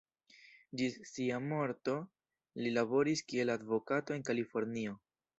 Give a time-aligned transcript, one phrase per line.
[0.79, 1.93] Ĝis sia morto,
[2.63, 4.97] li laboris kiel advokato en Kalifornio.